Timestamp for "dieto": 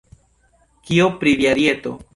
1.63-1.99